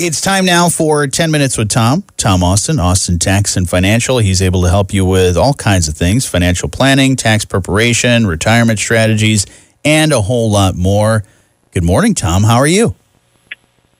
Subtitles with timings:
[0.00, 2.04] It's time now for 10 Minutes with Tom.
[2.16, 4.18] Tom Austin, Austin Tax and Financial.
[4.18, 8.78] He's able to help you with all kinds of things financial planning, tax preparation, retirement
[8.78, 9.44] strategies,
[9.84, 11.24] and a whole lot more.
[11.72, 12.44] Good morning, Tom.
[12.44, 12.94] How are you?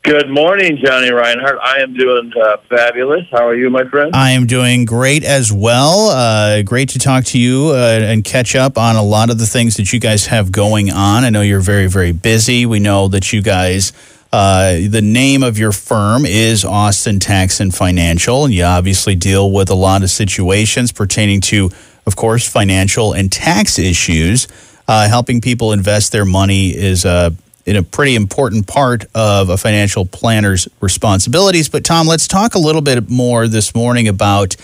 [0.04, 1.58] Good morning, Jonny Reinhardt.
[1.61, 3.26] I am doing uh, fabulous.
[3.33, 4.15] How are you, my friend?
[4.15, 6.10] I am doing great as well.
[6.10, 9.46] Uh, great to talk to you uh, and catch up on a lot of the
[9.46, 11.24] things that you guys have going on.
[11.24, 12.67] I know you're very, very busy.
[12.67, 13.92] We know that you guys
[14.33, 19.51] uh, the name of your firm is Austin Tax and Financial, and you obviously deal
[19.51, 21.70] with a lot of situations pertaining to,
[22.06, 24.46] of course, financial and tax issues.
[24.87, 27.34] Uh, helping people invest their money is a,
[27.66, 31.70] a pretty important part of a financial planner's responsibilities.
[31.70, 34.56] But, Tom, let's talk a little bit more this morning about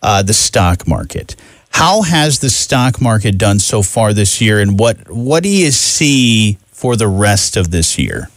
[0.00, 1.34] uh, the stock market.
[1.70, 5.72] How has the stock market done so far this year, and what, what do you
[5.72, 8.30] see for the rest of this year?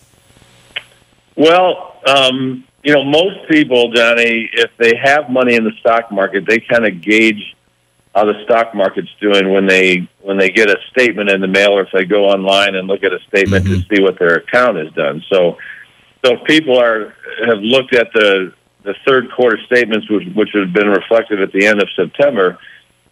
[1.35, 6.45] Well, um, you know, most people, Jonny, if they have money in the stock market,
[6.47, 7.55] they kind of gauge
[8.15, 11.71] how the stock market's doing when they when they get a statement in the mail,
[11.71, 13.81] or if they go online and look at a statement mm-hmm.
[13.81, 15.23] to see what their account has done.
[15.31, 15.57] So,
[16.25, 17.13] so if people are
[17.45, 21.65] have looked at the the third quarter statements, which, which have been reflected at the
[21.65, 22.57] end of September,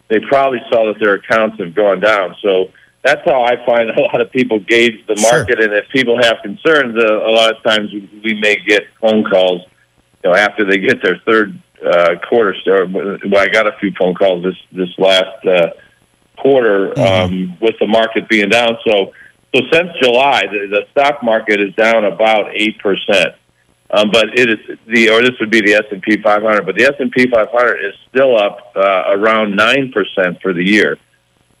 [0.08, 2.34] they probably saw that their accounts have gone down.
[2.42, 2.70] So
[3.02, 5.58] that's how I find a lot of people gauge the market.
[5.58, 5.64] Sure.
[5.64, 9.62] And if people have concerns, uh, a lot of times we may get phone calls,
[10.22, 12.54] you know, after they get their third uh, quarter.
[12.60, 12.86] Store.
[12.86, 15.70] Well, I got a few phone calls this this last uh,
[16.38, 17.00] quarter mm-hmm.
[17.00, 18.76] um, with the market being down.
[18.86, 19.12] So,
[19.54, 23.34] so since July, the, the stock market is down about eight percent.
[23.92, 26.64] Um, but it is the, or this would be the S and P 500.
[26.64, 30.64] But the S and P 500 is still up uh, around nine percent for the
[30.64, 30.96] year.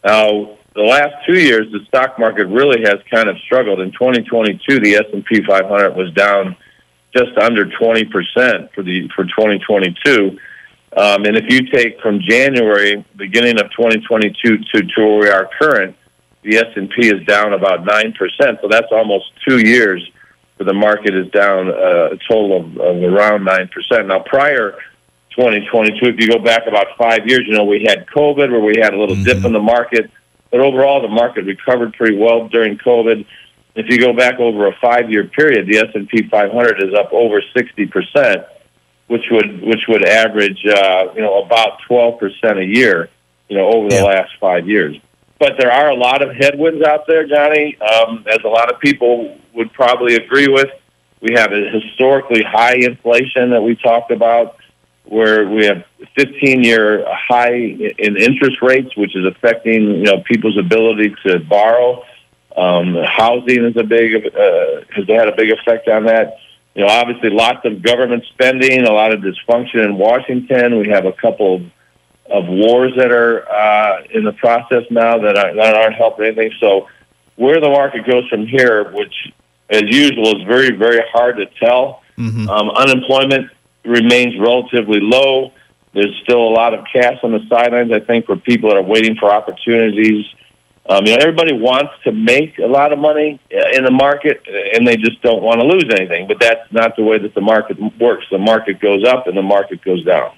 [0.04, 3.80] Now, the last two years, the stock market really has kind of struggled.
[3.80, 6.56] In 2022, the S&P 500 was down
[7.14, 10.38] just under 20 percent for the for 2022.
[10.96, 15.50] Um, and if you take from January, beginning of 2022 to, to where we are
[15.60, 15.96] current,
[16.42, 18.58] the S&P is down about nine percent.
[18.62, 20.02] So that's almost two years
[20.56, 24.08] where the market is down uh, a total of, of around nine percent.
[24.08, 24.78] Now, prior
[25.36, 28.76] 2022, if you go back about five years, you know we had COVID, where we
[28.80, 29.24] had a little mm-hmm.
[29.24, 30.10] dip in the market
[30.50, 33.24] but overall, the market recovered pretty well during COVID.
[33.76, 37.86] If you go back over a five-year period, the S&P 500 is up over 60
[37.86, 38.44] percent,
[39.06, 43.08] which would which would average uh, you know about 12 percent a year,
[43.48, 44.02] you know, over the yeah.
[44.02, 44.96] last five years.
[45.38, 48.78] But there are a lot of headwinds out there, Jonny, um, as a lot of
[48.78, 50.68] people would probably agree with.
[51.22, 54.56] We have a historically high inflation that we talked about
[55.10, 55.84] where we have
[56.16, 62.04] 15 year high in interest rates, which is affecting you know people's ability to borrow.
[62.56, 66.38] Um, housing is a big uh, has had a big effect on that.
[66.74, 70.78] You know, obviously, lots of government spending, a lot of dysfunction in Washington.
[70.78, 71.62] We have a couple of,
[72.30, 76.52] of wars that are uh, in the process now that, are, that aren't helping anything.
[76.60, 76.88] So,
[77.34, 79.14] where the market goes from here, which
[79.70, 82.02] as usual is very, very hard to tell.
[82.16, 82.48] Mm-hmm.
[82.48, 83.50] Um, unemployment
[83.84, 85.52] remains relatively low.
[85.92, 88.82] There's still a lot of cash on the sidelines, I think, for people that are
[88.82, 90.24] waiting for opportunities.
[90.88, 94.42] Um, you know, everybody wants to make a lot of money uh, in the market,
[94.74, 96.26] and they just don't want to lose anything.
[96.26, 98.24] But that's not the way that the market works.
[98.30, 100.32] The market goes up, and the market goes down.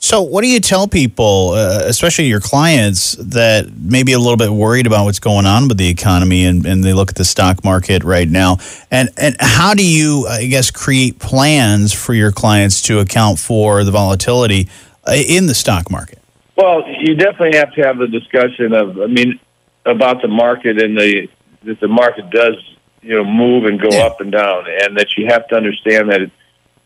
[0.00, 4.36] So, what do you tell people, uh, especially your clients, that may be a little
[4.36, 7.24] bit worried about what's going on with the economy and, and they look at the
[7.24, 8.58] stock market right now?
[8.92, 13.82] And, and how do you, I guess, create plans for your clients to account for
[13.82, 14.68] the volatility
[15.04, 16.20] uh, in the stock market?
[16.56, 19.40] Well, you definitely have to have the discussion of, I mean,
[19.84, 21.28] about the market and the
[21.64, 22.54] that the market does,
[23.02, 24.04] you know, move and go yeah.
[24.04, 26.22] up and down, and that you have to understand that.
[26.22, 26.30] It,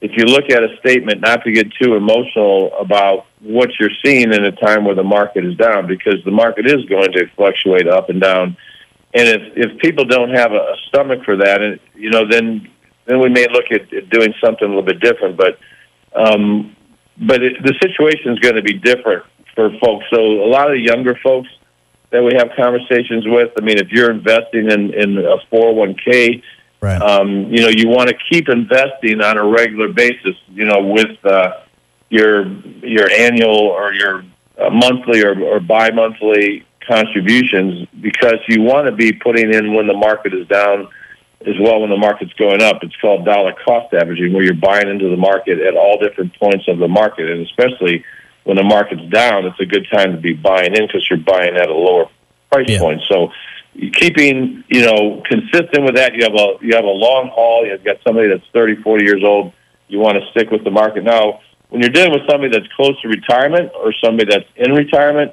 [0.03, 4.33] if you look at a statement, not to get too emotional about what you're seeing
[4.33, 7.87] in a time where the market is down, because the market is going to fluctuate
[7.87, 8.57] up and down.
[9.15, 12.69] And if, if people don't have a, stomach for that, and you know, then
[13.07, 15.37] then we may look at, at doing something a little bit different.
[15.37, 15.59] But
[16.15, 16.77] um,
[17.17, 19.25] but it, the situation is going to be different
[19.55, 20.05] for folks.
[20.13, 21.49] So a lot of the younger folks
[22.11, 26.43] that we have conversations with, I mean, if you're investing in, in a 401k,
[26.83, 27.01] Right.
[27.01, 30.35] Um, you know, you want to keep investing on a regular basis.
[30.51, 31.61] You know, with uh,
[32.11, 34.25] your your annual or your
[34.59, 39.95] uh, monthly or, or bi-monthly contributions because you want to be putting in when the
[39.95, 40.89] market is down
[41.47, 42.83] as well when the market's going up.
[42.83, 46.67] It's called dollar cost averaging, where you're buying into the market at all different points
[46.67, 48.05] of the market, and especially
[48.43, 51.57] when the market's down, it's a good time to be buying in because you're buying
[51.57, 52.07] at a lower
[52.51, 52.81] price yeah.
[52.81, 53.03] point.
[53.09, 53.31] So
[53.75, 56.15] keeping you know consistent with that.
[56.15, 57.67] You have a you have a long haul.
[57.67, 59.53] You've got somebody that's 30, 40 years old.
[59.89, 61.05] you want to stick with the market.
[61.05, 65.33] Now, when you're dealing with somebody that's close to retirement or somebody that's in retirement,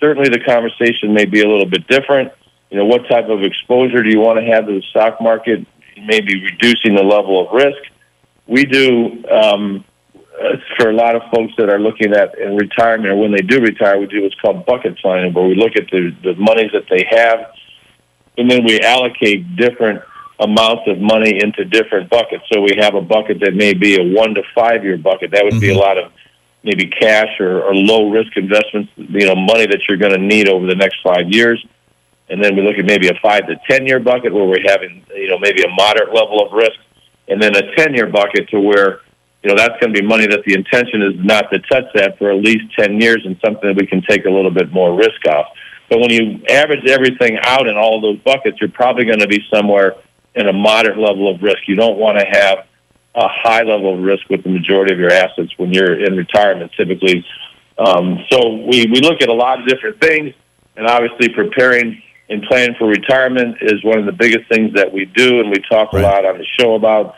[0.00, 2.32] certainly the conversation may be a little bit different.
[2.70, 5.66] You know, what type of exposure do you want to have to the stock market?
[5.96, 7.78] Maybe reducing the level of risk.
[8.46, 9.84] We do um,
[10.76, 13.60] for a lot of folks that are looking at in retirement or when they do
[13.60, 16.84] retire, we do what's called bucket planning, where we look at the, the monies that
[16.90, 17.46] they have,
[18.38, 20.02] and then we allocate different
[20.38, 22.44] amounts of money into different buckets.
[22.52, 25.30] So we have a bucket that may be a one to five year bucket.
[25.30, 25.60] That would mm-hmm.
[25.60, 25.80] be a mm-hmm.
[25.80, 26.12] lot of
[26.62, 30.48] maybe cash or, or low risk investments, you know, money that you're going to need
[30.48, 31.64] over the next five years.
[32.28, 35.04] And then we look at maybe a five to ten year bucket where we're having,
[35.14, 36.78] you know, maybe a moderate level of risk,
[37.28, 39.00] and then a ten year bucket to where,
[39.42, 42.18] you know, that's going to be money that the intention is not to touch that
[42.18, 44.94] for at least ten years and something that we can take a little bit more
[44.96, 45.46] risk off.
[45.88, 49.28] But when you average everything out in all of those buckets, you're probably going to
[49.28, 49.94] be somewhere
[50.34, 51.68] in a moderate level of risk.
[51.68, 52.66] You don't want to have
[53.14, 56.72] a high level of risk with the majority of your assets when you're in retirement,
[56.76, 57.24] typically.
[57.78, 60.34] Um, so we, we look at a lot of different things,
[60.76, 65.04] and obviously preparing and planning for retirement is one of the biggest things that we
[65.04, 66.02] do, and we talk right.
[66.02, 67.14] a lot on the show about.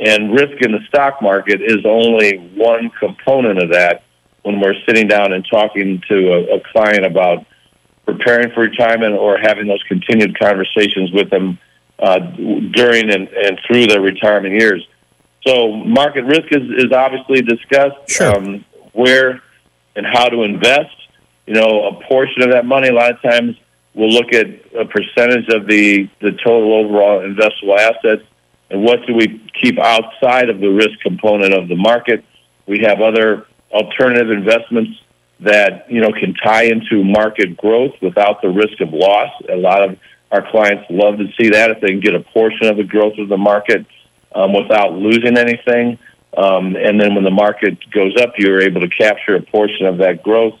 [0.00, 4.04] And risk in the stock market is only one component of that
[4.42, 7.44] when we're sitting down and talking to a, a client about
[8.08, 11.58] preparing for retirement or having those continued conversations with them
[11.98, 12.18] uh,
[12.72, 14.86] during and, and through their retirement years.
[15.46, 18.08] So market risk is, is obviously discussed.
[18.08, 18.34] Sure.
[18.34, 19.42] Um, where
[19.94, 20.94] and how to invest.
[21.46, 23.56] You know, a portion of that money, a lot of times,
[23.94, 28.22] we'll look at a percentage of the, the total overall investable assets
[28.70, 32.24] and what do we keep outside of the risk component of the market.
[32.66, 34.92] We have other alternative investments
[35.40, 39.30] that, you know, can tie into market growth without the risk of loss.
[39.48, 39.98] A lot of
[40.30, 43.18] our clients love to see that if they can get a portion of the growth
[43.18, 43.86] of the market
[44.34, 45.98] um, without losing anything.
[46.36, 49.98] Um, and then when the market goes up, you're able to capture a portion of
[49.98, 50.54] that growth.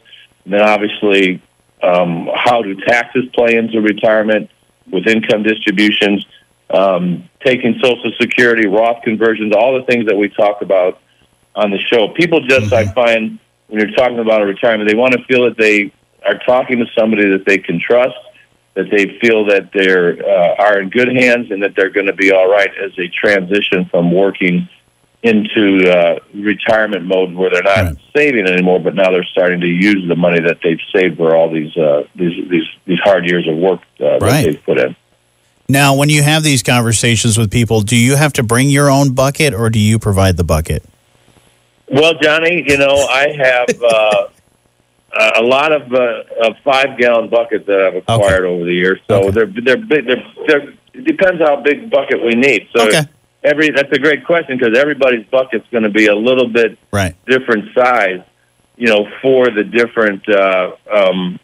[0.44, 1.42] And then obviously,
[1.82, 4.50] um, how do taxes play into retirement
[4.90, 6.24] with income distributions,
[6.70, 11.00] um, taking Social Security, Roth conversions, all the things that we talk about
[11.54, 12.08] on the show.
[12.08, 12.88] People just, mm-hmm.
[12.88, 15.92] I find, when you're talking about a retirement, they want to feel that they
[16.26, 18.16] are talking to somebody that they can trust
[18.78, 22.12] that they feel that they uh, are in good hands and that they're going to
[22.12, 24.68] be all right as they transition from working
[25.24, 27.96] into uh, retirement mode where they're not right.
[28.16, 31.52] saving anymore, but now they're starting to use the money that they've saved for all
[31.52, 34.20] these uh, these, these these hard years of work uh, right.
[34.20, 34.94] that they've put in.
[35.68, 39.12] Now, when you have these conversations with people, do you have to bring your own
[39.12, 40.84] bucket, or do you provide the bucket?
[41.90, 44.28] Well, Jonny, you know I have uh,
[45.36, 48.54] a lot of uh, uh, five gallon buckets that I've acquired okay.
[48.54, 49.00] over the years.
[49.08, 49.30] So okay.
[49.30, 50.06] they're they're big.
[50.06, 52.68] They're, they're, it depends how big bucket we need.
[52.76, 53.02] So okay.
[53.42, 57.14] every that's a great question because everybody's bucket's going to be a little bit right.
[57.26, 58.20] different size.
[58.76, 61.40] You know, for the different uh, um,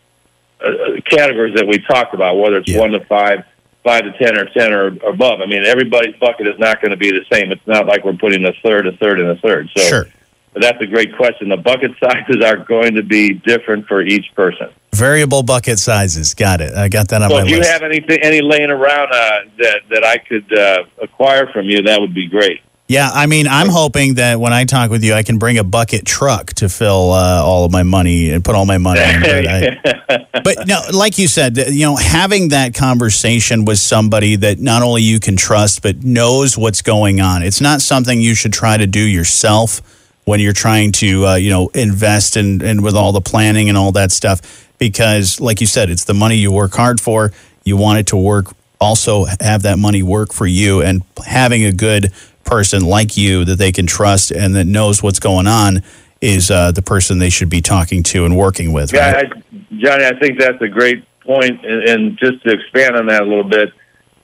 [0.60, 2.78] uh, categories that we talked about, whether it's yeah.
[2.78, 3.44] one to five,
[3.82, 5.40] five to ten, or ten or above.
[5.40, 7.50] I mean, everybody's bucket is not going to be the same.
[7.50, 9.68] It's not like we're putting a third, a third, and a third.
[9.74, 9.82] So.
[9.82, 10.06] Sure
[10.54, 11.48] but that's a great question.
[11.48, 14.68] The bucket sizes are going to be different for each person.
[14.94, 16.32] Variable bucket sizes.
[16.32, 16.74] Got it.
[16.74, 17.54] I got that on so my list.
[17.54, 21.66] if you have anything, any laying around uh, that that I could uh, acquire from
[21.66, 22.62] you, that would be great.
[22.86, 25.64] Yeah, I mean, I'm hoping that when I talk with you, I can bring a
[25.64, 29.20] bucket truck to fill uh, all of my money and put all my money in.
[29.22, 34.58] But, I, but no, like you said, you know, having that conversation with somebody that
[34.58, 37.42] not only you can trust but knows what's going on.
[37.42, 39.80] It's not something you should try to do yourself
[40.24, 43.78] when you're trying to uh, you know invest and and with all the planning and
[43.78, 47.32] all that stuff because like you said it's the money you work hard for
[47.64, 48.46] you want it to work
[48.80, 52.12] also have that money work for you and having a good
[52.44, 55.82] person like you that they can trust and that knows what's going on
[56.20, 59.30] is uh, the person they should be talking to and working with right?
[59.30, 63.06] yeah I, jonny i think that's a great point and, and just to expand on
[63.06, 63.70] that a little bit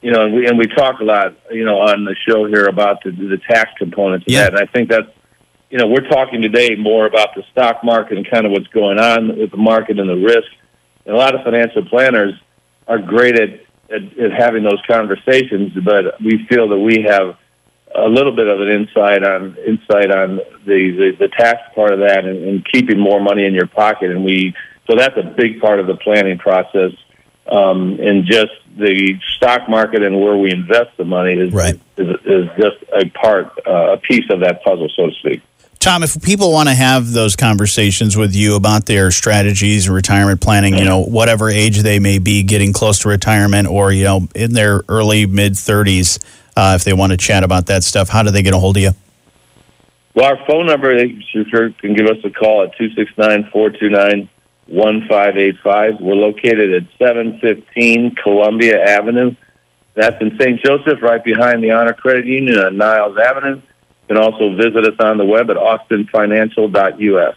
[0.02, 2.66] you know and we and we talk a lot you know on the show here
[2.66, 4.44] about the, the tax components of yeah.
[4.44, 5.08] that and i think that's
[5.70, 8.98] you know, we're talking today more about the stock market and kind of what's going
[8.98, 10.50] on with the market and the risk.
[11.06, 12.34] And a lot of financial planners
[12.88, 13.50] are great at,
[13.90, 17.36] at, at having those conversations, but we feel that we have
[17.94, 20.36] a little bit of an insight on insight on
[20.66, 24.10] the, the, the tax part of that and, and keeping more money in your pocket.
[24.10, 24.54] And we
[24.88, 26.92] so that's a big part of the planning process.
[27.50, 31.80] Um, and just the stock market and where we invest the money is right.
[31.96, 35.42] is, is just a part, uh, a piece of that puzzle, so to speak.
[35.80, 40.38] Tom, if people want to have those conversations with you about their strategies, and retirement
[40.42, 44.28] planning, you know, whatever age they may be, getting close to retirement, or you know,
[44.34, 46.18] in their early mid thirties,
[46.54, 48.76] uh, if they want to chat about that stuff, how do they get a hold
[48.76, 48.90] of you?
[50.14, 54.28] Well, our phone number, you can give us a call at 269 429
[54.66, 56.00] 1585.
[56.00, 59.34] We're located at 715 Columbia Avenue.
[59.94, 60.60] That's in St.
[60.62, 63.62] Joseph, right behind the Honor Credit Union on Niles Avenue.
[64.10, 67.36] Can also visit us on the web at austinfinancial.us.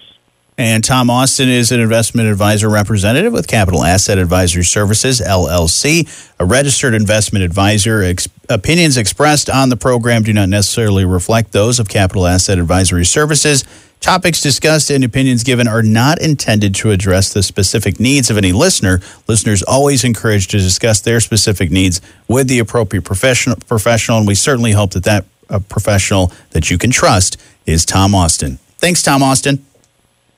[0.57, 6.45] And Tom Austin is an investment advisor representative with Capital Asset Advisory Services, LLC, a
[6.45, 8.01] registered investment advisor.
[8.01, 13.05] Ex- opinions expressed on the program do not necessarily reflect those of Capital Asset Advisory
[13.05, 13.63] Services.
[13.99, 18.51] Topics discussed and opinions given are not intended to address the specific needs of any
[18.51, 18.99] listener.
[19.27, 24.33] Listeners always encouraged to discuss their specific needs with the appropriate professional, professional and we
[24.33, 28.57] certainly hope that that uh, professional that you can trust is Tom Austin.
[28.77, 29.65] Thanks, Tom Austin.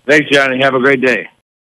[0.06, 0.62] Thanks, Jonny.
[0.62, 1.30] Have a great day.